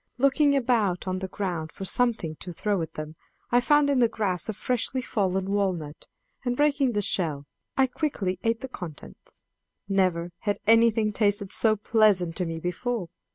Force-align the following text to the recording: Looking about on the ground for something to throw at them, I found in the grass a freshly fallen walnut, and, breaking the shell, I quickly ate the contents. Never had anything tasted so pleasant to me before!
Looking 0.17 0.55
about 0.55 1.07
on 1.07 1.19
the 1.19 1.27
ground 1.27 1.71
for 1.71 1.85
something 1.85 2.35
to 2.37 2.51
throw 2.51 2.81
at 2.81 2.95
them, 2.95 3.15
I 3.51 3.61
found 3.61 3.87
in 3.87 3.99
the 3.99 4.07
grass 4.09 4.49
a 4.49 4.53
freshly 4.53 4.99
fallen 4.99 5.51
walnut, 5.51 6.07
and, 6.43 6.57
breaking 6.57 6.93
the 6.93 7.03
shell, 7.03 7.45
I 7.77 7.85
quickly 7.85 8.39
ate 8.41 8.61
the 8.61 8.67
contents. 8.67 9.43
Never 9.87 10.31
had 10.39 10.57
anything 10.65 11.13
tasted 11.13 11.51
so 11.51 11.75
pleasant 11.75 12.35
to 12.37 12.47
me 12.47 12.57
before! 12.59 13.09